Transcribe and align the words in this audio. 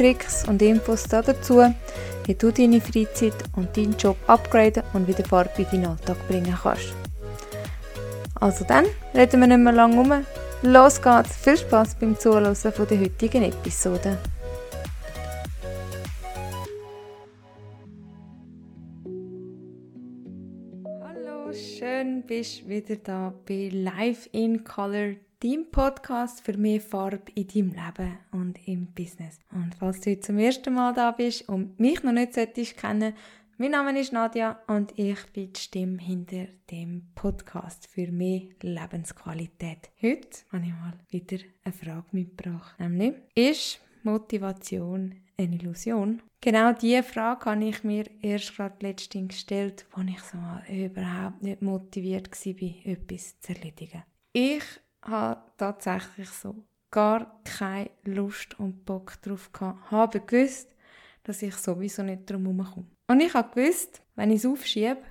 Tricks 0.00 0.48
und 0.48 0.62
Infos 0.62 1.02
dazu, 1.02 1.62
wie 2.24 2.34
du 2.34 2.50
deine 2.50 2.80
Freizeit 2.80 3.34
und 3.54 3.76
deinen 3.76 3.94
Job 3.98 4.16
upgraden 4.28 4.82
und 4.94 5.06
wieder 5.06 5.22
Farbe 5.26 5.50
in 5.58 5.66
deinen 5.66 5.86
Alltag 5.88 6.16
bringen 6.26 6.56
kannst. 6.62 6.94
Also 8.36 8.64
dann, 8.64 8.86
reden 9.14 9.40
wir 9.40 9.46
nicht 9.46 9.58
mehr 9.58 9.74
lange 9.74 10.00
um. 10.00 10.24
Los 10.62 11.02
geht's! 11.02 11.36
Viel 11.36 11.58
Spaß 11.58 11.96
beim 11.96 12.18
Zuhören 12.18 12.56
der 12.64 12.78
heutigen 12.78 13.42
Episode. 13.42 14.16
Hallo, 21.04 21.52
schön 21.52 22.22
bist 22.22 22.62
du 22.62 22.68
wieder 22.70 22.96
da 22.96 23.34
bei 23.46 23.68
Live 23.70 24.30
in 24.32 24.64
Color 24.64 25.16
dein 25.42 25.70
Podcast 25.70 26.42
für 26.42 26.56
mehr 26.58 26.80
Farbe 26.82 27.32
in 27.34 27.46
deinem 27.46 27.72
Leben 27.72 28.18
und 28.30 28.68
im 28.68 28.92
Business. 28.92 29.38
Und 29.52 29.74
falls 29.78 30.00
du 30.00 30.20
zum 30.20 30.38
ersten 30.38 30.74
Mal 30.74 30.92
da 30.92 31.12
bist 31.12 31.48
und 31.48 31.80
mich 31.80 32.02
noch 32.02 32.12
nicht 32.12 32.34
solltest 32.34 32.76
kennen, 32.76 33.14
mein 33.56 33.70
Name 33.70 33.98
ist 33.98 34.12
Nadja 34.12 34.60
und 34.66 34.98
ich 34.98 35.18
bin 35.32 35.52
die 35.52 35.60
Stimme 35.60 35.98
hinter 35.98 36.46
dem 36.70 37.08
Podcast 37.14 37.86
für 37.86 38.10
mehr 38.12 38.42
Lebensqualität. 38.60 39.90
Heute 40.02 40.28
habe 40.52 40.64
ich 40.64 40.72
mal 40.72 40.98
wieder 41.08 41.38
eine 41.64 41.72
Frage 41.72 42.06
mitgebracht, 42.12 42.78
nämlich 42.78 43.14
ist 43.34 43.80
Motivation 44.02 45.14
eine 45.38 45.56
Illusion? 45.56 46.22
Genau 46.42 46.72
diese 46.72 47.02
Frage 47.02 47.46
habe 47.46 47.64
ich 47.64 47.82
mir 47.82 48.04
erst 48.22 48.56
gerade 48.56 48.76
letztens 48.80 49.28
gestellt, 49.28 49.86
als 49.92 50.10
ich 50.10 50.20
so 50.20 50.38
überhaupt 50.70 51.42
nicht 51.42 51.62
motiviert 51.62 52.30
war, 52.30 52.92
etwas 52.92 53.40
zu 53.40 53.54
erledigen. 53.54 54.02
Ich 54.32 54.64
habe 55.02 55.42
tatsächlich 55.56 56.28
so 56.30 56.54
gar 56.90 57.40
keine 57.44 57.90
Lust 58.04 58.58
und 58.58 58.84
Bock 58.84 59.20
drauf 59.22 59.52
gehabt. 59.52 59.90
Habe 59.90 60.20
gewusst, 60.20 60.68
dass 61.22 61.42
ich 61.42 61.54
sowieso 61.54 62.02
nicht 62.02 62.28
drum 62.28 62.44
herumkomme. 62.44 62.86
Und 63.08 63.20
ich 63.20 63.34
habe 63.34 63.54
gewusst, 63.54 64.02
wenn 64.16 64.30
ich 64.30 64.38
es 64.38 64.46
aufschiebe, 64.46 65.02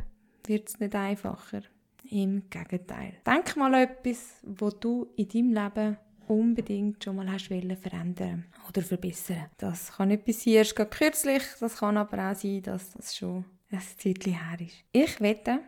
wird 0.46 0.70
es 0.70 0.80
nicht 0.80 0.96
einfacher. 0.96 1.62
Im 2.10 2.50
Gegenteil. 2.50 3.14
Denk 3.26 3.56
mal 3.56 3.74
an 3.76 3.82
etwas, 3.84 4.42
wo 4.44 4.72
du 4.72 5.08
in 5.16 5.28
deinem 5.28 5.54
Leben 5.54 5.98
unbedingt 6.28 7.04
schon 7.04 7.18
mal 7.18 7.32
hast 7.32 7.48
verändern 7.48 8.46
oder 8.68 8.82
verbessern. 8.82 9.50
Das 9.58 9.94
kann 9.94 10.12
etwas 10.12 10.44
sein, 10.44 10.54
erst 10.54 10.76
kürzlich, 10.76 11.44
das 11.60 11.78
kann 11.78 11.98
aber 11.98 12.32
auch 12.32 12.36
sein, 12.36 12.62
dass 12.62 12.92
das 12.92 13.16
schon 13.16 13.46
ein 13.72 13.82
Zeitchen 13.98 14.34
her 14.34 14.60
ist. 14.60 14.76
Ich 14.92 15.20
wette, 15.22 15.60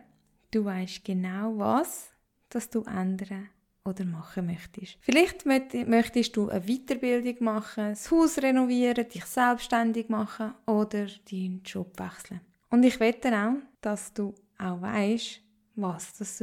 du 0.50 0.64
weißt 0.64 1.04
genau 1.04 1.58
was, 1.58 2.10
dass 2.48 2.70
du 2.70 2.82
ändern 2.82 3.48
oder 3.84 4.04
machen 4.04 4.46
möchtest. 4.46 4.96
Vielleicht 5.00 5.44
möchtest 5.44 6.36
du 6.36 6.48
eine 6.48 6.60
Weiterbildung 6.60 7.36
machen, 7.44 7.90
das 7.90 8.10
Haus 8.10 8.38
renovieren, 8.38 9.08
dich 9.08 9.24
selbstständig 9.24 10.08
machen 10.08 10.54
oder 10.66 11.06
deinen 11.30 11.62
Job 11.64 11.98
wechseln. 11.98 12.40
Und 12.70 12.84
ich 12.84 12.98
wette 13.00 13.32
auch, 13.36 13.56
dass 13.80 14.12
du 14.12 14.34
auch 14.58 14.80
weißt, 14.80 15.40
was 15.76 16.16
das 16.18 16.38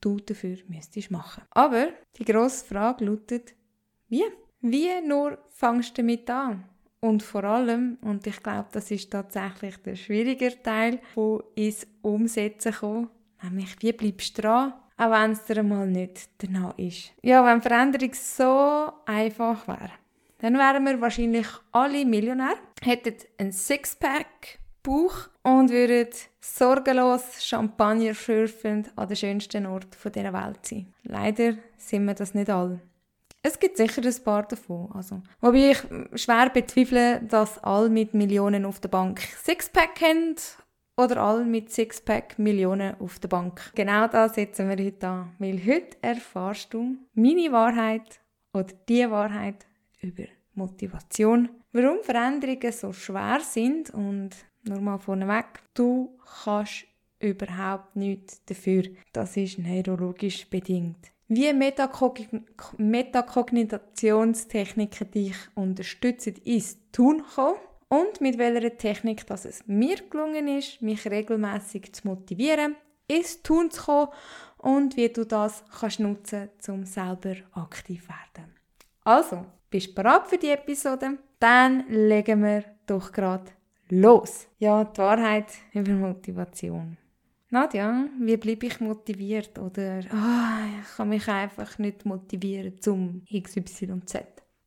du 0.00 0.20
dafür 0.20 0.56
müsstest 0.68 1.10
machen. 1.10 1.42
Aber 1.50 1.88
die 2.18 2.24
grosse 2.24 2.64
Frage 2.64 3.04
lautet, 3.04 3.54
wie? 4.08 4.24
Wie 4.60 5.00
nur 5.06 5.38
fangst 5.52 5.96
du 5.96 6.02
damit 6.02 6.28
an? 6.30 6.64
Und 7.00 7.22
vor 7.22 7.44
allem, 7.44 7.98
und 8.00 8.26
ich 8.26 8.42
glaube, 8.42 8.68
das 8.72 8.90
ist 8.90 9.10
tatsächlich 9.10 9.76
der 9.78 9.94
schwierige 9.94 10.62
Teil, 10.62 11.00
wo 11.14 11.42
ins 11.54 11.86
Umsetzen 12.00 12.72
kommt, 12.72 13.10
nämlich 13.42 13.76
wie 13.82 13.92
bleibst 13.92 14.38
du 14.38 14.42
dran? 14.42 14.72
Auch 14.96 15.10
wenn 15.10 15.32
es 15.32 15.44
dir 15.44 15.62
mal 15.62 15.86
nicht 15.86 16.28
danach 16.38 16.76
ist. 16.78 17.12
Ja, 17.22 17.44
wenn 17.44 17.62
Veränderung 17.62 18.12
so 18.14 18.92
einfach 19.06 19.66
wäre, 19.66 19.90
dann 20.38 20.54
wären 20.54 20.84
wir 20.84 21.00
wahrscheinlich 21.00 21.46
alle 21.72 22.04
Millionär, 22.04 22.56
hätten 22.82 23.14
ein 23.38 23.52
Sixpack, 23.52 24.58
Bauch 24.82 25.30
und 25.42 25.70
würden 25.70 26.10
sorgenlos 26.40 27.42
Champagner 27.42 28.12
schürfend 28.12 28.92
an 28.96 29.08
den 29.08 29.16
schönsten 29.16 29.64
Ort 29.64 29.96
dieser 30.04 30.32
Welt 30.34 30.66
sein. 30.66 30.92
Leider 31.04 31.54
sind 31.78 32.04
wir 32.04 32.14
das 32.14 32.34
nicht 32.34 32.50
alle. 32.50 32.80
Es 33.42 33.58
gibt 33.58 33.76
sicher 33.76 34.02
ein 34.02 34.24
paar 34.24 34.42
davon. 34.44 34.90
Also, 34.94 35.22
wobei 35.40 35.72
ich 35.72 35.78
schwer 36.20 36.50
bezweifle, 36.50 37.20
dass 37.22 37.58
alle 37.64 37.90
mit 37.90 38.14
Millionen 38.14 38.64
auf 38.64 38.80
der 38.80 38.88
Bank 38.88 39.20
Sixpack 39.20 40.00
haben 40.00 40.36
oder 40.96 41.18
alle 41.18 41.44
mit 41.44 41.70
Sixpack 41.72 42.38
Millionen 42.38 42.94
auf 43.00 43.18
der 43.18 43.28
Bank. 43.28 43.72
Genau 43.74 44.06
da 44.08 44.28
setzen 44.28 44.68
wir 44.68 44.84
heute 44.84 45.06
an, 45.06 45.32
weil 45.38 45.64
heute 45.64 45.96
erfahrst 46.02 46.72
du 46.72 46.96
meine 47.14 47.50
Wahrheit 47.52 48.20
oder 48.52 48.74
die 48.88 49.08
Wahrheit 49.10 49.66
über 50.00 50.24
Motivation, 50.54 51.48
warum 51.72 51.98
Veränderungen 52.02 52.72
so 52.72 52.92
schwer 52.92 53.40
sind 53.40 53.90
und 53.90 54.30
nur 54.62 54.80
mal 54.80 54.98
vorneweg, 54.98 55.46
du 55.74 56.16
kannst 56.42 56.86
überhaupt 57.18 57.96
nichts 57.96 58.44
dafür. 58.44 58.84
Das 59.12 59.36
ist 59.36 59.58
neurologisch 59.58 60.48
bedingt. 60.48 61.10
Wie 61.26 61.52
Metakogn 61.52 62.46
Metakognitionstechniken 62.76 65.10
dich 65.10 65.34
unterstützen, 65.54 66.34
ist 66.44 66.78
tun 66.92 67.24
kommen 67.34 67.58
und 67.88 68.20
mit 68.20 68.38
welcher 68.38 68.76
Technik 68.76 69.26
dass 69.26 69.44
es 69.44 69.66
mir 69.66 69.96
gelungen 70.10 70.48
ist, 70.48 70.82
mich 70.82 71.06
regelmäßig 71.06 71.92
zu 71.94 72.08
motivieren, 72.08 72.76
ins 73.06 73.42
Tun 73.42 73.70
zu 73.70 73.82
kommen 73.82 74.08
und 74.58 74.96
wie 74.96 75.08
du 75.08 75.24
das 75.24 75.64
kannst 75.78 76.00
nutzen 76.00 76.50
um 76.68 76.84
selber 76.84 77.36
aktiv 77.52 78.08
werden. 78.08 78.54
Also, 79.04 79.44
bist 79.70 79.88
du 79.88 79.94
bereit 79.94 80.26
für 80.26 80.38
die 80.38 80.50
Episode? 80.50 81.18
Dann 81.38 81.84
legen 81.88 82.42
wir 82.42 82.64
doch 82.86 83.12
gerade 83.12 83.52
los. 83.90 84.48
Ja, 84.58 84.84
die 84.84 84.98
Wahrheit 84.98 85.52
über 85.72 85.92
Motivation. 85.92 86.96
Nadja, 87.50 88.08
wie 88.18 88.36
bleibe 88.36 88.66
ich 88.66 88.80
motiviert? 88.80 89.58
Oder 89.58 90.00
oh, 90.00 90.80
ich 90.80 90.96
kann 90.96 91.08
mich 91.08 91.28
einfach 91.28 91.78
nicht 91.78 92.04
motivieren 92.04 92.80
zum 92.80 93.22
XYZ. 93.32 94.16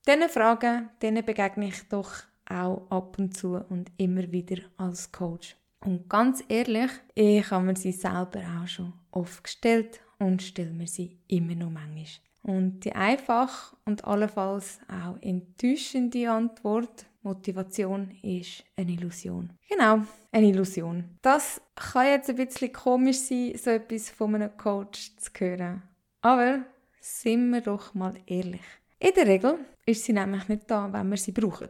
Diese 0.07 0.29
Fragen 0.29 0.89
denen 1.01 1.25
begegne 1.25 1.67
ich 1.67 1.89
doch 1.89 2.11
auch 2.49 2.89
ab 2.89 3.17
und 3.19 3.35
zu 3.35 3.55
und 3.69 3.91
immer 3.97 4.31
wieder 4.31 4.57
als 4.77 5.11
Coach. 5.11 5.55
Und 5.85 6.09
ganz 6.09 6.43
ehrlich, 6.47 6.91
ich 7.13 7.49
habe 7.51 7.65
mir 7.65 7.75
sie 7.75 7.91
selber 7.91 8.41
auch 8.61 8.67
schon 8.67 8.93
oft 9.11 9.43
gestellt 9.43 10.01
und 10.19 10.41
stelle 10.41 10.71
mir 10.71 10.87
sie 10.87 11.17
immer 11.27 11.55
noch 11.55 11.69
manchmal. 11.69 12.05
Und 12.43 12.79
die 12.85 12.93
einfach 12.93 13.75
und 13.85 14.05
allenfalls 14.05 14.79
auch 14.87 15.21
enttäuschende 15.21 16.29
Antwort, 16.31 17.05
Motivation 17.21 18.11
ist 18.21 18.63
eine 18.77 18.93
Illusion. 18.93 19.51
Genau, 19.69 20.01
eine 20.31 20.47
Illusion. 20.47 21.17
Das 21.21 21.61
kann 21.75 22.07
jetzt 22.07 22.29
ein 22.29 22.37
bisschen 22.37 22.71
komisch 22.71 23.19
sein, 23.19 23.53
so 23.57 23.69
etwas 23.71 24.09
von 24.09 24.35
einem 24.35 24.55
Coach 24.55 25.17
zu 25.17 25.29
hören. 25.37 25.83
Aber 26.21 26.59
sind 27.01 27.49
wir 27.49 27.61
doch 27.61 27.93
mal 27.93 28.13
ehrlich. 28.25 28.61
In 28.99 29.13
der 29.13 29.27
Regel 29.27 29.59
ist 29.85 30.05
sie 30.05 30.13
nämlich 30.13 30.47
nicht 30.47 30.71
da, 30.71 30.91
wenn 30.91 31.09
wir 31.09 31.17
sie 31.17 31.33
brauchen 31.33 31.69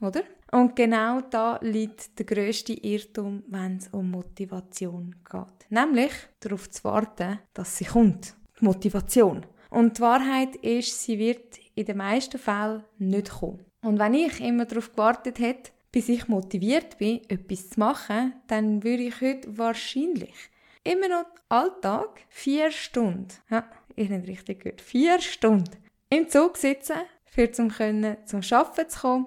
oder? 0.00 0.22
Und 0.50 0.76
genau 0.76 1.20
da 1.20 1.58
liegt 1.60 2.18
der 2.18 2.26
grösste 2.26 2.72
Irrtum, 2.72 3.42
wenn 3.48 3.76
es 3.76 3.88
um 3.88 4.10
Motivation 4.10 5.14
geht. 5.30 5.70
Nämlich 5.70 6.12
darauf 6.40 6.70
zu 6.70 6.84
warten, 6.84 7.38
dass 7.52 7.76
sie 7.76 7.84
kommt. 7.84 8.34
Die 8.60 8.64
Motivation. 8.64 9.44
Und 9.70 9.98
die 9.98 10.02
Wahrheit 10.02 10.56
ist, 10.56 11.02
sie 11.02 11.18
wird 11.18 11.58
in 11.74 11.84
den 11.84 11.98
meisten 11.98 12.38
Fällen 12.38 12.84
nicht 12.98 13.30
kommen. 13.30 13.64
Und 13.82 13.98
wenn 13.98 14.14
ich 14.14 14.40
immer 14.40 14.64
darauf 14.64 14.90
gewartet 14.92 15.38
hätte, 15.38 15.70
bis 15.92 16.08
ich 16.08 16.28
motiviert 16.28 16.98
bin, 16.98 17.20
etwas 17.28 17.70
zu 17.70 17.80
machen, 17.80 18.34
dann 18.46 18.82
würde 18.82 19.04
ich 19.04 19.20
heute 19.20 19.56
wahrscheinlich 19.56 20.34
immer 20.84 21.08
noch 21.08 21.26
Alltag 21.48 22.20
vier 22.28 22.70
Stunden, 22.70 23.28
ja, 23.50 23.64
ich 23.94 24.10
habe 24.10 24.26
richtig 24.26 24.60
gehört, 24.60 24.80
vier 24.80 25.20
Stunden 25.20 25.76
im 26.10 26.28
Zug 26.28 26.56
sitzen, 26.56 26.96
für 27.24 27.50
zum 27.50 27.68
können 27.70 28.16
zum 28.26 28.40
Arbeiten 28.50 28.88
zu 28.88 29.00
kommen 29.00 29.26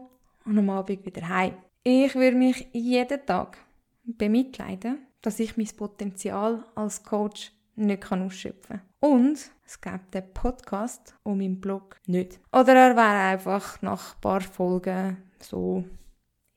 und 0.52 0.60
am 0.60 0.70
Abend 0.70 1.06
wieder 1.06 1.28
heim. 1.30 1.54
Ich 1.84 2.14
würde 2.14 2.38
mich 2.38 2.68
jeden 2.74 3.26
Tag 3.26 3.58
bemitleiden, 4.04 5.00
dass 5.22 5.40
ich 5.40 5.56
mein 5.56 5.70
Potenzial 5.78 6.66
als 6.76 7.04
Coach 7.04 7.54
nicht 7.76 8.12
ausschöpfen 8.12 8.82
kann. 9.00 9.12
Und 9.12 9.52
es 9.66 9.80
gibt 9.80 10.14
den 10.14 10.34
Podcast 10.34 11.16
und 11.24 11.38
meinen 11.38 11.62
Blog 11.62 11.98
nicht. 12.06 12.40
Oder 12.52 12.76
er 12.76 12.96
wäre 12.96 13.32
einfach 13.32 13.82
nach 13.82 14.16
ein 14.16 14.22
paar 14.22 14.42
Folgen 14.42 15.18
so 15.40 15.86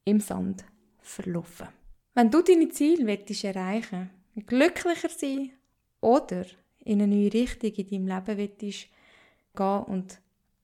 im 0.05 0.21
Sand 0.21 0.65
verlaufen. 1.01 1.69
Wenn 2.15 2.31
du 2.31 2.43
deine 2.43 2.69
Ziele 2.69 3.07
willst 3.07 3.45
erreichen 3.45 4.11
glücklicher 4.47 5.09
sein 5.09 5.53
oder 6.01 6.45
in 6.81 7.01
eine 7.01 7.15
neue 7.15 7.33
Richtung 7.33 7.71
in 7.71 7.87
deinem 7.87 8.07
Leben 8.09 8.39
willst 8.39 8.61
gehen 8.61 9.83
und 9.85 10.21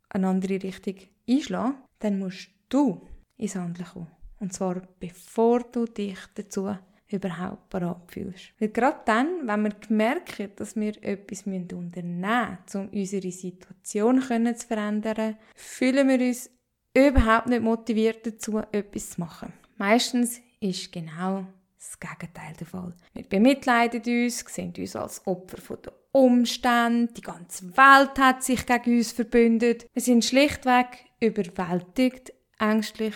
eine 0.09 0.27
andere 0.27 0.61
Richtung 0.61 0.97
einschlagen, 1.29 1.77
dann 2.00 2.19
musst 2.19 2.50
du 2.69 3.00
ins 3.40 3.56
Handeln 3.56 3.87
kommen. 3.87 4.10
Und 4.38 4.52
zwar 4.52 4.82
bevor 4.98 5.60
du 5.60 5.84
dich 5.84 6.19
dazu 6.34 6.75
überhaupt 7.08 7.69
bereit 7.70 7.96
fühlst. 8.06 8.52
Weil 8.58 8.69
gerade 8.69 9.00
dann, 9.04 9.46
wenn 9.46 9.64
wir 9.64 9.72
merken, 9.88 10.50
dass 10.56 10.76
wir 10.76 10.92
etwas 11.02 11.42
unternehmen 11.44 12.20
müssen, 12.20 12.81
um 12.81 12.88
unsere 12.88 13.31
Situation 13.32 14.22
zu 14.22 14.66
verändern, 14.66 15.37
fühlen 15.54 16.08
wir 16.08 16.26
uns 16.26 16.50
überhaupt 16.94 17.48
nicht 17.48 17.62
motiviert 17.62 18.26
dazu, 18.26 18.58
etwas 18.72 19.10
zu 19.10 19.20
machen. 19.20 19.52
Meistens 19.76 20.40
ist 20.60 20.93
genau 20.93 21.46
das 21.76 21.98
Gegenteil 21.98 22.54
der 22.58 22.66
Fall. 22.66 22.94
Wir 23.14 23.25
bemitleiden 23.25 24.02
uns, 24.02 24.40
sehen 24.40 24.75
uns 24.76 24.96
als 24.96 25.26
Opfer 25.26 25.76
der 25.78 25.93
Umstände, 26.12 27.12
die 27.14 27.22
ganze 27.22 27.76
Welt 27.76 28.19
hat 28.19 28.43
sich 28.43 28.66
gegen 28.66 28.98
uns 28.98 29.12
verbündet. 29.12 29.86
Wir 29.93 30.02
sind 30.02 30.25
schlichtweg 30.25 31.06
überwältigt, 31.20 32.32
ängstlich, 32.58 33.14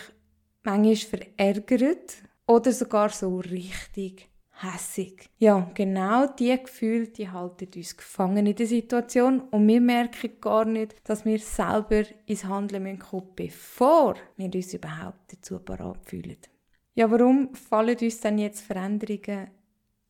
manchmal 0.65 0.95
verärgert 0.95 2.15
oder 2.47 2.71
sogar 2.71 3.09
so 3.09 3.37
richtig 3.37 4.29
hässig. 4.61 5.29
Ja, 5.37 5.69
genau 5.73 6.27
diese 6.27 6.59
Gefühle, 6.59 7.07
die 7.07 7.29
halten 7.29 7.67
uns 7.75 7.97
gefangen 7.97 8.45
in 8.45 8.55
der 8.55 8.67
Situation 8.67 9.41
und 9.51 9.67
wir 9.67 9.81
merken 9.81 10.31
gar 10.39 10.65
nicht, 10.65 10.95
dass 11.03 11.25
wir 11.25 11.39
selber 11.39 12.03
ins 12.25 12.45
Handeln 12.45 12.99
kommen 12.99 13.27
bevor 13.35 14.15
wir 14.37 14.53
uns 14.53 14.73
überhaupt 14.73 15.33
dazu 15.33 15.59
bereit 15.59 15.99
fühlen. 16.05 16.37
Ja, 16.93 17.11
warum 17.11 17.53
fallen 17.53 17.97
uns 18.01 18.21
denn 18.21 18.37
jetzt 18.37 18.61
Veränderungen 18.61 19.49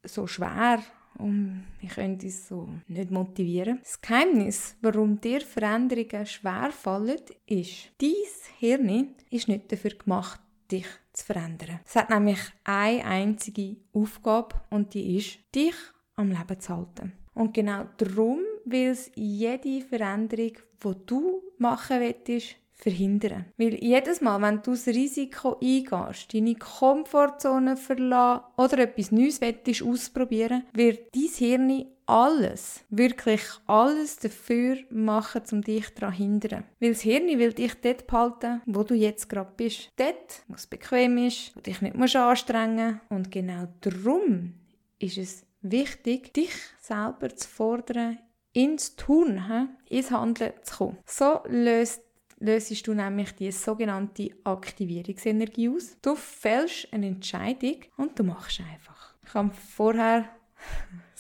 so 0.04 0.28
schwer 0.28 0.84
und 1.18 1.64
wir 1.80 1.90
können 1.90 2.20
uns 2.22 2.48
so 2.48 2.70
nicht 2.88 3.10
motivieren? 3.10 3.80
Das 3.82 4.00
Geheimnis, 4.00 4.76
warum 4.82 5.20
dir 5.20 5.42
Veränderungen 5.42 6.28
schwer 6.28 6.70
fallen, 6.72 7.22
ist, 7.48 7.90
dein 8.00 8.14
Hirn 8.60 9.16
ist 9.32 9.48
nicht 9.48 9.72
dafür 9.72 9.92
gemacht, 9.92 10.40
dich 10.72 10.88
zu 11.14 11.26
verändern. 11.26 11.80
Es 11.86 11.96
hat 11.96 12.10
nämlich 12.10 12.40
eine 12.64 13.06
einzige 13.06 13.78
Aufgabe 13.94 14.56
und 14.70 14.94
die 14.94 15.18
ist, 15.18 15.40
dich 15.54 15.76
am 16.16 16.32
Leben 16.32 16.60
zu 16.60 16.76
halten. 16.76 17.14
Und 17.34 17.54
genau 17.54 17.86
darum 17.98 18.40
will 18.64 18.90
es 18.90 19.12
jede 19.16 19.82
Veränderung, 19.82 20.54
die 20.84 21.06
du 21.06 21.44
machen 21.58 22.00
willst, 22.00 22.56
verhindern. 22.76 23.46
Weil 23.58 23.76
jedes 23.84 24.22
Mal, 24.22 24.42
wenn 24.42 24.62
du 24.62 24.72
das 24.72 24.88
Risiko 24.88 25.58
eingehst, 25.62 26.34
deine 26.34 26.56
Komfortzone 26.56 27.78
verlassen 27.78 28.44
oder 28.58 28.80
etwas 28.80 29.12
Neues 29.12 29.42
willst, 29.42 29.82
ausprobieren 29.82 30.64
wird 30.74 31.16
dein 31.16 31.30
Hirn 31.36 31.86
alles, 32.06 32.84
wirklich 32.90 33.42
alles 33.68 34.18
dafür 34.18 34.78
machen, 34.90 35.42
um 35.52 35.62
dich 35.62 35.94
daran 35.94 36.14
zu 36.14 36.18
hindern. 36.18 36.64
Weil 36.80 36.94
das 36.94 37.02
Hirn 37.02 37.28
will 37.28 37.54
dich 37.54 37.74
dort 37.82 38.08
behalten, 38.08 38.62
wo 38.66 38.84
du 38.84 38.94
jetzt 38.94 39.30
gerade 39.30 39.52
bist. 39.56 39.92
Dort, 39.98 40.44
wo 40.48 40.56
es 40.56 40.68
bequem 40.68 41.18
ist, 41.18 41.56
wo 41.56 41.62
dich 41.62 41.82
nicht 41.82 41.96
musst 41.96 42.16
anstrengen 42.16 43.02
musst. 43.02 43.12
Und 43.12 43.32
genau 43.32 43.68
darum 43.82 44.54
ist 45.00 45.18
es 45.18 45.46
wichtig, 45.62 46.34
dich 46.34 46.54
selber 46.80 47.36
zu 47.36 47.48
fordern, 47.48 48.20
ins 48.54 48.96
Tun, 48.96 49.42
ins 49.90 50.12
Handeln 50.12 50.54
zu 50.64 50.78
kommen. 50.78 50.98
So 51.06 51.42
löst 51.48 52.02
löst 52.40 52.88
du 52.88 52.94
nämlich 52.94 53.32
die 53.34 53.52
sogenannte 53.52 54.30
Aktivierungsenergie 54.44 55.70
aus. 55.70 55.98
Du 56.02 56.16
fällst 56.16 56.92
eine 56.92 57.08
Entscheidung 57.08 57.78
und 57.98 58.20
du 58.20 58.24
machst 58.24 58.60
einfach. 58.60 59.16
Ich 59.26 59.34
habe 59.34 59.52
vorher 59.52 60.30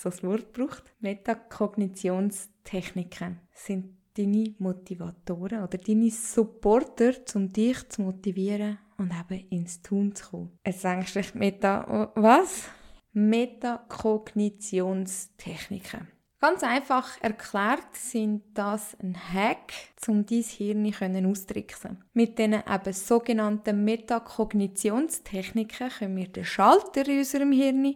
so 0.05 0.11
das 0.11 0.23
Wort 0.23 0.53
gebraucht. 0.53 0.83
Metakognitionstechniken 0.99 3.39
sind 3.53 3.97
deine 4.17 4.55
Motivatoren 4.59 5.63
oder 5.63 5.77
deine 5.77 6.09
Supporter, 6.11 7.13
um 7.33 7.51
dich 7.51 7.89
zu 7.89 8.03
motivieren 8.03 8.77
und 8.97 9.11
eben 9.11 9.45
ins 9.49 9.81
Tun 9.81 10.15
zu 10.15 10.29
kommen. 10.29 10.57
Jetzt 10.65 10.83
denkst 10.83 11.13
du 11.13 11.21
Meta, 11.37 12.11
was? 12.15 12.69
Metakognitionstechniken. 13.13 16.07
Ganz 16.39 16.63
einfach 16.63 17.21
erklärt 17.21 17.95
sind 17.95 18.43
das 18.53 18.95
ein 19.01 19.15
Hack, 19.15 19.73
um 20.07 20.25
dein 20.25 20.43
Hirn 20.43 21.25
auszutricksen. 21.25 22.03
Mit 22.13 22.37
diesen 22.37 22.53
eben 22.53 22.93
sogenannten 22.93 23.83
Metakognitionstechniken 23.83 25.89
können 25.89 26.17
wir 26.17 26.27
den 26.27 26.45
Schalter 26.45 27.07
in 27.07 27.17
unserem 27.19 27.51
Hirn 27.51 27.95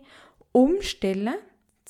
umstellen, 0.52 1.36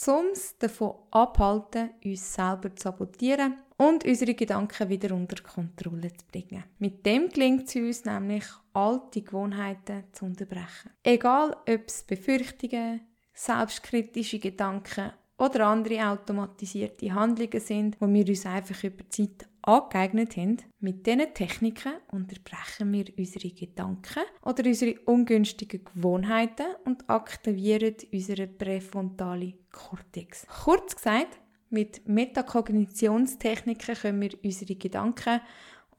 um 0.07 0.27
es 0.31 0.57
davon 0.57 0.95
abhalten, 1.11 1.89
uns 2.03 2.33
selber 2.33 2.73
zu 2.75 2.83
sabotieren 2.83 3.57
und 3.77 4.05
unsere 4.05 4.33
Gedanken 4.33 4.89
wieder 4.89 5.13
unter 5.13 5.41
Kontrolle 5.41 6.11
zu 6.13 6.25
bringen. 6.31 6.63
Mit 6.79 7.05
dem 7.05 7.29
gelingt 7.29 7.67
es 7.67 7.75
uns 7.75 8.05
nämlich, 8.05 8.45
alte 8.73 9.21
Gewohnheiten 9.21 10.05
zu 10.11 10.25
unterbrechen. 10.25 10.91
Egal 11.03 11.51
ob 11.67 11.87
es 11.87 12.03
Befürchtungen, 12.03 13.01
selbstkritische 13.33 14.39
Gedanken 14.39 15.11
oder 15.37 15.67
andere 15.67 16.07
automatisierte 16.07 17.13
Handlungen 17.13 17.59
sind, 17.59 17.99
wo 17.99 18.07
wir 18.07 18.27
uns 18.27 18.45
einfach 18.45 18.83
über 18.83 19.03
die 19.03 19.09
Zeit 19.09 19.48
angeeignet 19.61 20.37
haben. 20.37 20.57
Mit 20.79 21.05
diesen 21.05 21.33
Techniken 21.33 21.93
unterbrechen 22.11 22.91
wir 22.91 23.05
unsere 23.17 23.49
Gedanken 23.49 24.23
oder 24.43 24.65
unsere 24.65 24.99
ungünstigen 25.05 25.83
Gewohnheiten 25.83 26.67
und 26.85 27.09
aktivieren 27.09 27.95
unseren 28.11 28.57
präfrontalen 28.57 29.53
Kortex. 29.71 30.47
Kurz 30.63 30.95
gesagt, 30.95 31.39
mit 31.69 32.07
Metakognitionstechniken 32.07 33.95
können 33.95 34.21
wir 34.21 34.31
unsere 34.43 34.75
Gedanken 34.75 35.41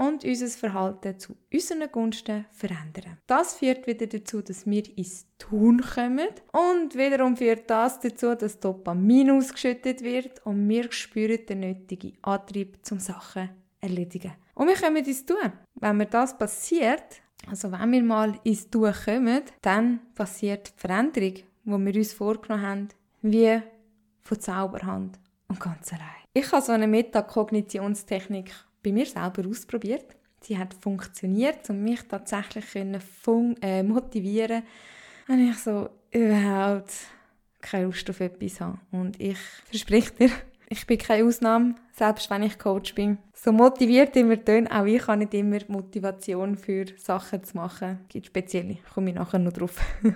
und 0.01 0.25
unser 0.25 0.47
Verhalten 0.47 1.19
zu 1.19 1.37
unseren 1.53 1.93
Gunsten 1.93 2.47
verändern. 2.51 3.19
Das 3.27 3.55
führt 3.55 3.87
wieder 3.87 4.07
dazu, 4.07 4.41
dass 4.41 4.65
wir 4.65 4.83
ins 4.97 5.27
Tun 5.39 5.83
kommen 5.83 6.29
und 6.53 6.95
wiederum 6.95 7.37
führt 7.37 7.69
das 7.69 8.01
dazu, 8.01 8.35
dass 8.35 8.59
Dopamin 8.59 9.31
ausgeschüttet 9.31 10.03
wird 10.03 10.45
und 10.47 10.67
wir 10.71 10.91
spüren 10.91 11.45
den 11.47 11.61
nötigen 11.61 12.17
Antrieb 12.23 12.79
zum 12.83 12.99
Sachen 12.99 13.51
erledigen. 13.83 14.33
Und 14.55 14.69
wir 14.69 14.77
kommen 14.77 15.05
ins 15.05 15.27
Tun. 15.27 15.53
Wenn 15.75 15.99
mir 15.99 16.07
das 16.07 16.37
passiert, 16.37 17.21
also 17.47 17.71
wenn 17.71 17.93
wir 17.93 18.03
mal 18.03 18.41
ins 18.43 18.71
Tun 18.71 18.95
kommen, 19.05 19.43
dann 19.61 20.01
passiert 20.15 20.69
die 20.69 20.81
Veränderung, 20.81 21.35
die 21.35 21.87
wir 21.87 21.97
uns 21.97 22.15
vorgenommen 22.15 22.67
haben, 22.67 22.89
wie 23.21 23.61
von 24.23 24.41
Zauberhand 24.41 25.19
und 25.49 25.61
ganz 25.61 25.93
allein. 25.93 26.07
Ich 26.33 26.51
habe 26.53 26.63
so 26.63 26.73
eine 26.73 26.87
Metakognitionstechnik 26.87 28.51
bei 28.83 28.93
mir 28.93 29.07
selber 29.07 29.49
ausprobiert. 29.49 30.17
Sie 30.43 30.57
hat 30.57 30.75
funktioniert 30.75 31.69
um 31.69 31.83
mich 31.83 32.03
tatsächlich 32.03 32.65
fun 33.23 33.57
äh, 33.61 33.83
motivieren 33.83 34.63
und 35.29 35.51
ich 35.51 35.59
so 35.59 35.91
überhaupt 36.11 36.93
keine 37.61 37.85
Lust 37.87 38.09
auf 38.09 38.21
etwas 38.21 38.61
habe. 38.61 38.79
Und 38.91 39.21
ich 39.21 39.39
verspreche 39.69 40.13
dir, 40.15 40.31
ich 40.69 40.87
bin 40.87 40.99
keine 40.99 41.27
Ausnahme, 41.27 41.75
selbst 41.93 42.31
wenn 42.31 42.45
ich 42.45 42.59
Coach 42.59 42.95
bin. 42.95 43.19
So 43.35 43.53
motiviert 43.53 44.17
immer 44.17 44.43
tun, 44.43 44.67
auch 44.69 44.87
ich 44.87 45.07
habe 45.07 45.19
nicht 45.19 45.35
immer 45.35 45.59
Motivation 45.69 46.57
für 46.57 46.87
Sachen 46.97 47.43
zu 47.45 47.57
machen. 47.57 47.99
Es 48.03 48.09
gibt 48.09 48.27
spezielle, 48.27 48.79
komme 48.95 49.11
ich 49.11 49.17
nachher 49.17 49.39
noch 49.39 49.53
drauf. 49.53 49.79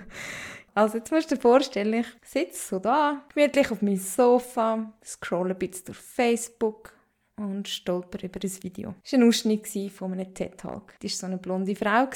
Also 0.77 0.97
jetzt 0.97 1.09
musst 1.09 1.31
du 1.31 1.35
dir 1.35 1.41
vorstellen, 1.41 1.93
ich 1.93 2.07
sitze 2.21 2.67
so 2.67 2.79
da, 2.79 3.21
gemütlich 3.33 3.71
auf 3.71 3.81
meinem 3.81 3.95
Sofa, 3.95 4.91
scrolle 5.05 5.53
ein 5.53 5.57
bisschen 5.57 5.85
durch 5.85 5.97
Facebook, 5.97 6.91
und 7.37 7.67
stolper 7.67 8.23
über 8.23 8.39
ein 8.41 8.63
Video. 8.63 8.95
Es 9.03 9.13
war 9.13 9.19
ein 9.19 9.27
Ausschnitt 9.27 9.67
von 9.91 10.13
einem 10.13 10.33
TED-Talk. 10.33 10.95
Das 11.01 11.11
war 11.11 11.17
so 11.17 11.25
eine 11.27 11.37
blonde 11.37 11.75
Frau 11.75 12.07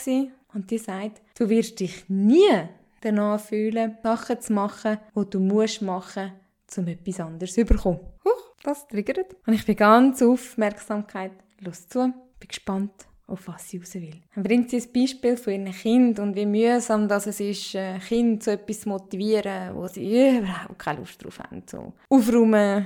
und 0.54 0.72
die 0.72 0.78
sagt, 0.78 1.22
du 1.38 1.50
wirst 1.50 1.80
dich 1.80 2.08
nie 2.08 2.68
danach 3.02 3.40
fühlen, 3.40 3.98
Sachen 4.04 4.42
zu 4.42 4.54
machen, 4.54 4.98
die 5.16 5.30
du 5.30 5.40
musst 5.40 5.82
machen 5.82 6.32
musst, 6.66 6.78
um 6.78 6.88
etwas 6.88 7.20
anderes 7.20 7.54
zu 7.54 7.66
bekommen. 7.66 8.00
Huch, 8.26 8.56
das 8.64 8.88
triggert. 8.88 9.36
Und 9.46 9.54
ich 9.54 9.66
bin 9.66 9.76
ganz 9.76 10.22
Aufmerksamkeit. 10.22 11.32
Los 11.62 11.88
zu, 11.88 12.14
bin 12.40 12.48
gespannt, 12.48 12.92
auf 13.28 13.48
was 13.48 13.70
sie 13.70 13.78
raus 13.78 13.94
will. 13.96 14.22
Dann 14.34 14.44
bringt 14.44 14.70
sie 14.70 14.78
ein 14.78 14.94
Beispiel 14.94 15.38
von 15.38 15.54
ihrem 15.54 15.72
Kind 15.72 16.20
und 16.20 16.36
wie 16.36 16.46
mühsam 16.46 17.08
das 17.08 17.28
es 17.28 17.40
ist, 17.40 17.76
ein 17.76 18.00
Kind 18.00 18.44
zu 18.44 18.52
etwas 18.52 18.82
zu 18.82 18.90
motivieren, 18.90 19.76
wo 19.76 19.88
sie 19.88 20.38
überhaupt 20.38 20.80
keine 20.80 21.00
Lust 21.00 21.24
drauf 21.24 21.40
haben. 21.40 21.64
So 21.70 21.94
aufräumen, 22.10 22.86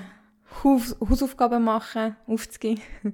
Haus 0.63 0.95
Hausaufgaben 1.00 1.63
machen, 1.63 2.15
aufzugehen, 2.27 2.81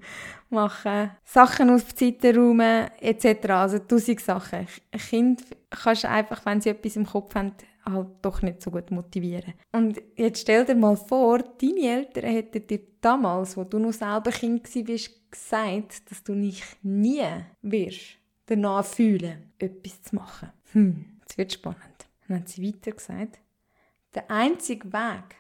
machen, 0.50 1.12
Sachen 1.24 1.70
auf 1.70 1.94
die 1.94 2.06
Seite 2.06 2.36
räumen, 2.36 2.90
etc. 3.00 3.50
Also 3.50 3.80
tausend 3.80 4.20
Sachen. 4.20 4.68
Kind 4.92 5.44
kannst 5.70 6.04
du 6.04 6.10
einfach, 6.10 6.46
wenn 6.46 6.62
sie 6.62 6.70
etwas 6.70 6.96
im 6.96 7.06
Kopf 7.06 7.36
haben, 7.36 7.54
halt 7.86 8.08
doch 8.22 8.42
nicht 8.42 8.62
so 8.62 8.72
gut 8.72 8.92
motivieren. 8.92 9.54
Und 9.72 10.02
jetzt 10.16 10.42
stell 10.42 10.66
dir 10.66 10.76
mal 10.76 10.96
vor, 10.96 11.40
deine 11.40 11.80
Eltern 11.82 12.30
hätten 12.30 12.68
dir 12.68 12.82
damals, 13.02 13.56
wo 13.58 13.64
du 13.64 13.80
noch 13.80 13.94
selber 13.94 14.32
Kind 14.32 14.64
warst, 14.88 15.32
gesagt, 15.32 16.12
dass 16.12 16.24
du 16.24 16.36
dich 16.36 16.64
nie 16.82 17.24
wirst 17.62 18.20
danach 18.50 18.86
fühlen, 18.86 19.52
etwas 19.60 20.02
zu 20.02 20.16
machen. 20.16 20.50
Hm, 20.72 21.20
es 21.28 21.38
wird 21.38 21.54
spannend. 21.54 22.08
Dann 22.28 22.40
hat 22.40 22.50
sie 22.50 22.66
weiter 22.66 22.92
gesagt, 22.92 23.40
der 24.16 24.30
einzige 24.30 24.92
Weg, 24.92 25.36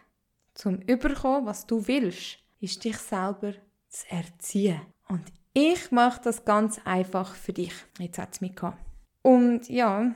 zum 0.59 0.75
überkommen, 0.81 1.45
was 1.45 1.65
du 1.65 1.87
willst, 1.87 2.37
ist 2.59 2.83
dich 2.83 2.97
selber 2.97 3.53
zu 3.87 4.11
erziehen. 4.11 4.81
Und 5.07 5.23
ich 5.53 5.89
mache 5.91 6.19
das 6.21 6.43
ganz 6.43 6.81
einfach 6.83 7.33
für 7.33 7.53
dich. 7.53 7.73
Jetzt 7.97 8.17
hat 8.17 8.33
es 8.33 8.41
mich 8.41 8.55
gehabt. 8.55 8.77
Und 9.21 9.69
ja, 9.69 10.13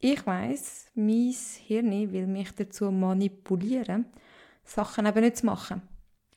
ich 0.00 0.26
weiß, 0.26 0.86
mein 0.94 1.34
Hirn 1.66 2.12
will 2.12 2.26
mich 2.26 2.50
dazu 2.52 2.90
manipulieren, 2.90 4.06
Sachen 4.64 5.06
eben 5.06 5.20
nicht 5.20 5.36
zu 5.36 5.46
machen. 5.46 5.82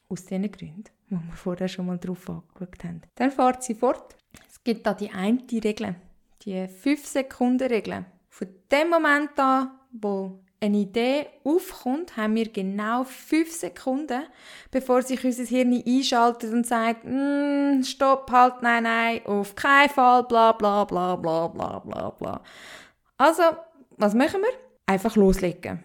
Aus 0.10 0.26
diesen 0.26 0.52
Gründen, 0.52 0.84
wo 1.10 1.16
wir 1.16 1.36
vorher 1.36 1.68
schon 1.68 1.88
mal 1.88 1.98
drauf 1.98 2.30
angeschaut 2.30 2.84
haben. 2.84 3.02
Dann 3.16 3.32
fährt 3.32 3.64
sie 3.64 3.74
fort. 3.74 4.16
Es 4.48 4.64
gibt 4.64 4.86
da 4.86 4.94
die 4.94 5.10
eine 5.10 5.42
Regel, 5.52 5.96
die 6.44 6.68
5-Sekunden-Regel. 6.68 8.06
Von 8.30 8.48
dem 8.72 8.90
Moment 8.92 9.40
an, 9.40 9.72
wo 9.92 10.40
eine 10.64 10.78
Idee 10.78 11.28
aufkommt, 11.44 12.16
haben 12.16 12.36
wir 12.36 12.50
genau 12.50 13.04
5 13.04 13.52
Sekunden, 13.52 14.24
bevor 14.72 15.02
sich 15.02 15.24
unser 15.24 15.44
Hirn 15.44 15.84
einschaltet 15.86 16.54
und 16.54 16.66
sagt, 16.66 17.04
mm, 17.04 17.84
stopp, 17.84 18.32
halt, 18.32 18.62
nein, 18.62 18.84
nein, 18.84 19.26
auf 19.26 19.56
keinen 19.56 19.90
Fall, 19.90 20.24
bla 20.24 20.54
bla 20.54 20.86
bla 20.86 21.16
bla 21.18 21.48
bla 21.48 21.80
bla 21.80 22.10
bla. 22.12 22.42
Also, 23.18 23.44
was 23.98 24.14
machen 24.14 24.42
wir? 24.42 24.54
Einfach 24.86 25.16
loslegen. 25.16 25.84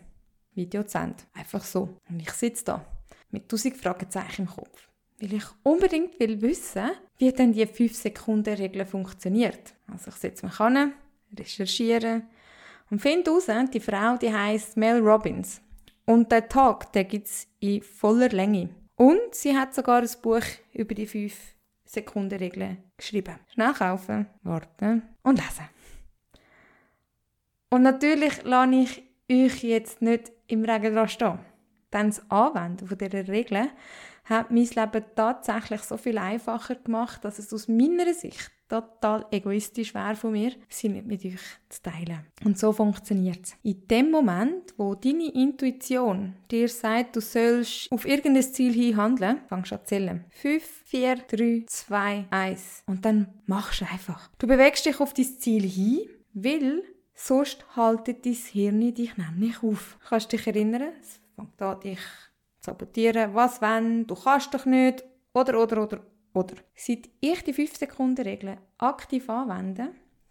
Video 0.54 0.84
zu 0.84 0.98
Ende. 0.98 1.24
Einfach 1.34 1.64
so. 1.64 1.96
Und 2.08 2.20
ich 2.20 2.30
sitze 2.30 2.64
da 2.64 2.84
mit 3.30 3.44
1000 3.44 3.76
Fragezeichen 3.76 4.42
im 4.42 4.48
Kopf. 4.48 4.88
Weil 5.20 5.34
ich 5.34 5.44
unbedingt 5.64 6.18
will 6.20 6.40
wissen, 6.40 6.90
wie 7.18 7.32
denn 7.32 7.52
die 7.52 7.66
5-Sekunden-Regel 7.66 8.86
funktioniert. 8.86 9.74
Also 9.88 10.10
ich 10.10 10.16
setze 10.16 10.46
mich 10.46 10.60
an, 10.60 10.92
recherchiere, 11.36 12.22
und 12.90 13.00
finde 13.00 13.30
heraus, 13.30 13.70
die 13.72 13.80
Frau, 13.80 14.16
die 14.16 14.32
heißt 14.32 14.76
Mel 14.76 15.00
Robbins. 15.00 15.60
Und 16.04 16.32
der 16.32 16.48
Tag, 16.48 16.92
der 16.92 17.04
gibt 17.04 17.26
es 17.26 17.46
in 17.60 17.82
voller 17.82 18.30
Länge. 18.30 18.70
Und 18.96 19.34
sie 19.34 19.56
hat 19.56 19.74
sogar 19.74 20.00
ein 20.00 20.08
Buch 20.22 20.44
über 20.72 20.94
die 20.94 21.06
5-Sekunden-Regel 21.06 22.78
geschrieben. 22.96 23.36
Schnell 23.52 23.72
kaufen, 23.74 24.26
warten 24.42 25.02
und 25.22 25.38
lesen. 25.38 25.68
Und 27.70 27.82
natürlich 27.82 28.42
lasse 28.44 28.74
ich 28.74 29.02
euch 29.30 29.62
jetzt 29.62 30.00
nicht 30.00 30.32
im 30.46 30.64
Regen 30.64 30.94
dran 30.94 31.08
stehen. 31.08 31.38
Denn 31.92 32.08
das 32.08 32.30
Anwenden 32.30 32.86
von 32.86 32.98
dieser 32.98 33.28
Regel 33.28 33.68
hat 34.24 34.50
mein 34.50 34.64
Leben 34.64 35.04
tatsächlich 35.14 35.82
so 35.82 35.96
viel 35.96 36.18
einfacher 36.18 36.74
gemacht, 36.76 37.24
dass 37.24 37.38
es 37.38 37.52
aus 37.52 37.68
meiner 37.68 38.12
Sicht 38.14 38.50
total 38.68 39.26
egoistisch 39.30 39.94
wäre 39.94 40.14
von 40.14 40.32
mir, 40.32 40.52
sie 40.68 40.88
nicht 40.88 41.06
mit 41.06 41.24
euch 41.24 41.40
zu 41.68 41.82
teilen. 41.82 42.26
Und 42.44 42.58
so 42.58 42.72
funktioniert 42.72 43.40
es. 43.44 43.56
In 43.62 43.86
dem 43.88 44.10
Moment, 44.10 44.74
wo 44.76 44.94
deine 44.94 45.32
Intuition 45.32 46.34
dir 46.50 46.68
sagt, 46.68 47.16
du 47.16 47.20
sollst 47.20 47.90
auf 47.90 48.06
irgendein 48.06 48.42
Ziel 48.42 48.72
hin 48.72 48.96
handeln, 48.96 49.40
fangst 49.48 49.70
du 49.70 49.76
an 49.76 49.80
zu 49.80 49.86
zählen. 49.86 50.24
5, 50.30 50.62
4, 50.84 51.16
3, 51.16 51.64
2, 51.66 52.26
1. 52.30 52.82
Und 52.86 53.04
dann 53.04 53.28
machst 53.46 53.80
du 53.80 53.86
einfach. 53.90 54.30
Du 54.38 54.46
bewegst 54.46 54.86
dich 54.86 55.00
auf 55.00 55.14
dein 55.14 55.24
Ziel 55.24 55.62
hin, 55.62 56.00
weil 56.34 56.82
sonst 57.14 57.64
haltet 57.74 58.26
dein 58.26 58.34
Hirn 58.34 58.94
dich 58.94 59.16
nämlich 59.16 59.62
auf. 59.62 59.98
Kannst 60.08 60.32
du 60.32 60.36
dich 60.36 60.46
erinnern? 60.46 60.92
Es 61.00 61.20
fängt 61.34 61.60
an, 61.62 61.80
dich 61.80 61.98
zu 62.60 62.70
sabotieren. 62.70 63.34
Was 63.34 63.60
wenn? 63.62 64.06
Du 64.06 64.14
kannst 64.14 64.52
doch 64.52 64.66
nicht. 64.66 65.04
Oder, 65.32 65.60
oder, 65.60 65.82
oder, 65.82 66.00
oder 66.38 66.54
seit 66.74 67.08
ich 67.20 67.42
die 67.42 67.54
5-Sekunden-Regel 67.54 68.56
aktiv 68.78 69.28
anwende, 69.28 69.90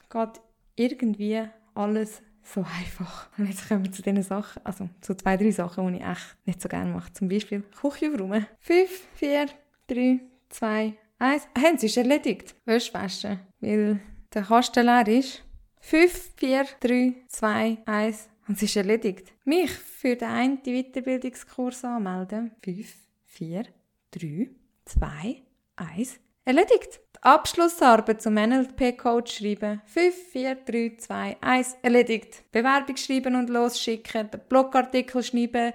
geht 0.10 0.42
irgendwie 0.76 1.44
alles 1.76 2.22
so 2.44 2.62
einfach. 2.62 3.30
Und 3.38 3.48
jetzt 3.48 3.68
kommen 3.68 3.84
wir 3.84 3.92
zu 3.92 4.02
diesen 4.02 4.24
Sachen, 4.24 4.62
also 4.66 4.90
zu 5.02 5.16
zwei, 5.16 5.36
drei 5.38 5.52
Sachen, 5.52 5.92
die 5.92 6.00
ich 6.00 6.06
echt 6.06 6.38
nicht 6.46 6.62
so 6.62 6.70
gerne 6.70 6.92
mache. 6.92 7.12
Zum 7.14 7.28
Beispiel 7.28 7.62
Küche 7.62 8.12
aufräumen. 8.12 8.48
5, 8.60 8.90
4, 9.16 9.48
3, 9.88 10.20
2, 10.50 10.94
1. 11.20 11.48
Hey, 11.58 11.74
es 11.76 11.84
ist 11.84 11.98
erledigt. 11.98 12.56
Wäsche 12.66 12.94
waschen, 12.94 13.40
weil 13.60 14.00
der 14.34 14.44
Kasten 14.44 14.86
leer 14.86 15.08
ist. 15.08 15.44
5, 15.82 16.32
4, 16.38 16.66
3, 16.80 17.16
2, 17.28 17.78
1. 17.86 18.30
Und 18.48 18.56
es 18.56 18.64
ist 18.64 18.78
erledigt. 18.78 19.34
Mich 19.44 19.72
für 19.72 20.16
den 20.16 20.30
einen 20.30 20.64
Weiterbildungskurs 20.64 21.84
anmelden. 21.84 22.52
5, 22.64 22.96
4, 23.26 23.64
3, 24.12 24.50
2, 24.86 25.42
1. 25.78 26.20
Erledigt. 26.44 27.00
Die 27.16 27.24
Abschlussarbeit 27.24 28.22
zum 28.22 28.34
NLP-Code 28.34 29.30
schreiben. 29.30 29.82
5, 29.86 30.16
4, 30.32 30.56
3, 30.56 30.96
2, 30.98 31.38
1. 31.42 31.78
Erledigt. 31.82 32.52
Bewerbung 32.52 32.98
schreiben 32.98 33.36
und 33.36 33.50
losschicken. 33.50 34.30
Den 34.32 34.42
Blogartikel 34.50 35.24
schreiben. 35.24 35.74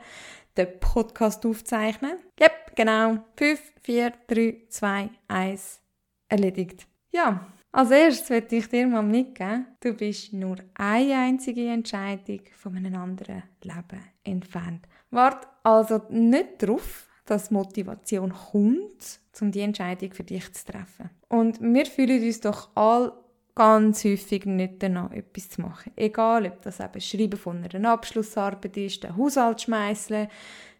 Den 0.56 0.80
Podcast 0.80 1.46
aufzeichnen. 1.46 2.18
Yep, 2.40 2.76
genau. 2.76 3.24
5, 3.36 3.60
4, 3.82 4.12
3, 4.26 4.62
2, 4.68 5.10
1. 5.28 5.80
Erledigt. 6.28 6.86
Ja, 7.10 7.46
als 7.70 7.90
erstes 7.90 8.28
möchte 8.28 8.56
ich 8.56 8.68
dir 8.68 8.86
mal 8.86 9.02
mitgeben, 9.02 9.66
du 9.80 9.94
bist 9.94 10.32
nur 10.32 10.56
eine 10.74 11.16
einzige 11.16 11.68
Entscheidung 11.68 12.40
von 12.54 12.76
einem 12.76 12.94
anderen 12.96 13.44
Leben 13.62 14.04
entfernt. 14.24 14.86
Wart 15.10 15.46
also 15.62 16.02
nicht 16.10 16.62
darauf, 16.62 17.08
dass 17.24 17.50
Motivation 17.50 18.32
kommt, 18.32 19.20
um 19.40 19.52
die 19.52 19.60
Entscheidung 19.60 20.12
für 20.12 20.24
dich 20.24 20.52
zu 20.52 20.66
treffen. 20.66 21.10
Und 21.28 21.60
wir 21.60 21.86
fühlen 21.86 22.22
uns 22.22 22.40
doch 22.40 22.68
all 22.74 23.12
ganz 23.54 24.04
häufig 24.04 24.46
nicht 24.46 24.82
danach, 24.82 25.12
etwas 25.12 25.50
zu 25.50 25.60
machen. 25.60 25.92
Egal, 25.96 26.46
ob 26.46 26.62
das 26.62 26.80
eben 26.80 27.00
Schreiben 27.00 27.38
von 27.38 27.64
einer 27.64 27.90
Abschlussarbeit 27.90 28.76
ist, 28.76 29.04
den 29.04 29.16
Haushalt 29.16 29.62
schmeißeln, 29.62 30.28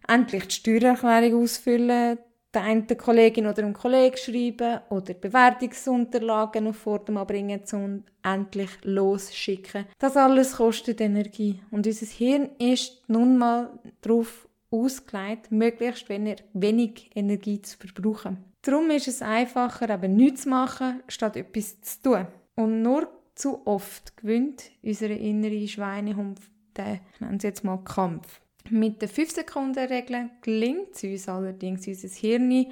endlich 0.09 0.49
die 0.49 0.55
Steuererklärung 0.55 1.43
ausfüllen, 1.43 2.19
der 2.55 2.63
einen 2.63 2.87
Kollegin 2.87 3.47
oder 3.47 3.63
einem 3.63 3.73
Kollegen 3.73 4.17
schreiben 4.17 4.81
oder 4.91 5.15
Bewertungsunterlagen 5.15 6.67
auf 6.67 6.77
Vordermann 6.77 7.27
bringen 7.27 7.63
und 7.73 8.05
endlich 8.23 8.71
losschicken. 8.83 9.87
Das 9.99 10.17
alles 10.17 10.57
kostet 10.57 11.01
Energie 11.01 11.61
und 11.71 11.87
unser 11.87 12.07
Hirn 12.07 12.51
ist 12.59 13.03
nun 13.09 13.39
mal 13.39 13.71
darauf 14.03 14.49
ausgelegt, 14.73 15.53
möglichst 15.53 16.09
wenig 16.09 17.11
Energie 17.15 17.61
zu 17.63 17.77
verbrauchen. 17.77 18.39
Darum 18.63 18.91
ist 18.91 19.09
es 19.09 19.23
einfacher, 19.23 19.91
eben 19.91 20.17
nichts 20.17 20.43
zu 20.43 20.49
machen, 20.49 21.03
statt 21.09 21.37
etwas 21.37 21.81
zu 21.81 22.03
tun. 22.03 22.27
Und 22.55 22.83
nur 22.83 23.09
zu 23.35 23.67
oft 23.67 24.17
gewinnt 24.17 24.71
unsere 24.83 25.15
innere 25.15 25.67
Schweinehund 25.67 26.41
den, 26.77 27.01
ich 27.15 27.21
nenne 27.21 27.39
jetzt 27.41 27.65
mal 27.65 27.79
Kampf. 27.79 28.41
Mit 28.71 29.03
der 29.03 29.09
5-Sekunden-Regel 29.09 30.31
gelingt 30.41 30.95
es 30.95 31.05
uns 31.05 31.29
allerdings, 31.29 31.87
unser 31.87 32.09
Hirn 32.09 32.67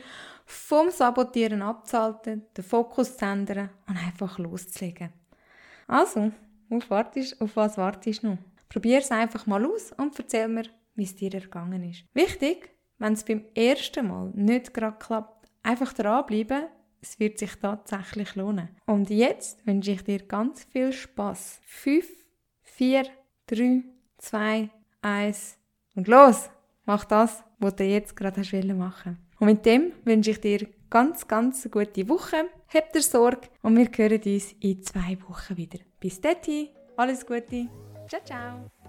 vom 0.47 0.91
Sabotieren 0.91 1.63
abzuhalten, 1.63 2.43
den 2.57 2.65
Fokus 2.65 3.17
zu 3.17 3.25
ändern 3.25 3.71
und 3.87 3.97
einfach 3.97 4.39
loszulegen. 4.39 5.13
Also, 5.87 6.33
auf, 6.71 6.91
wartest, 6.91 7.41
auf 7.41 7.57
was 7.57 7.77
wartest 7.77 8.23
du 8.23 8.29
noch? 8.29 8.39
Probier 8.69 8.99
es 8.99 9.11
einfach 9.11 9.47
mal 9.47 9.65
aus 9.67 9.93
und 9.97 10.17
erzähl 10.19 10.49
mir, 10.49 10.65
wie 11.01 11.05
es 11.05 11.17
dir 11.17 11.35
ergangen 11.35 11.83
ist. 11.83 12.05
Wichtig, 12.15 12.71
wenn 12.99 13.15
es 13.15 13.25
beim 13.25 13.45
ersten 13.55 14.07
Mal 14.07 14.31
nicht 14.35 14.75
gerade 14.75 14.99
klappt, 14.99 15.51
einfach 15.63 15.93
dranbleiben, 15.95 16.67
es 17.01 17.19
wird 17.19 17.39
sich 17.39 17.55
tatsächlich 17.57 18.37
lohnen. 18.37 18.69
Und 18.87 19.09
jetzt 19.09 19.67
wünsche 19.67 19.93
ich 19.93 20.05
dir 20.05 20.21
ganz 20.21 20.65
viel 20.65 20.93
Spaß. 20.93 21.61
5, 21.65 22.07
4, 22.63 23.05
3, 23.47 23.83
2, 24.19 24.71
1 25.01 25.59
und 25.95 26.09
los! 26.09 26.51
Mach 26.85 27.05
das, 27.05 27.45
was 27.59 27.77
du 27.77 27.85
jetzt 27.85 28.17
gerade 28.17 28.41
hast 28.41 28.53
machen 28.53 29.19
Und 29.39 29.47
mit 29.47 29.65
dem 29.65 29.93
wünsche 30.05 30.33
ich 30.33 30.41
dir 30.41 30.67
ganz, 30.89 31.27
ganz 31.29 31.71
gute 31.71 32.09
Woche. 32.09 32.49
Hab 32.69 32.93
dir 32.93 33.03
Sorge 33.03 33.49
und 33.63 33.77
wir 33.77 33.89
hören 33.97 34.21
uns 34.23 34.53
in 34.61 34.83
zwei 34.83 35.17
Wochen 35.29 35.57
wieder. 35.57 35.79
Bis 36.01 36.21
dahin, 36.21 36.69
alles 36.97 37.25
Gute. 37.25 37.69
Ciao, 38.09 38.21
ciao. 38.25 38.80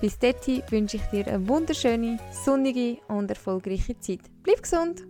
Bis 0.00 0.18
dahin 0.18 0.64
wünsche 0.70 0.96
ich 0.96 1.04
dir 1.12 1.28
eine 1.28 1.46
wunderschöne, 1.46 2.18
sonnige 2.44 2.96
und 3.06 3.30
erfolgreiche 3.30 3.96
Zeit. 4.00 4.22
Bleib 4.42 4.64
gesund! 4.64 5.04